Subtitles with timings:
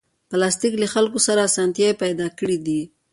[0.29, 2.81] پلاستيک له خلکو سره اسانتیاوې پیدا کړې دي.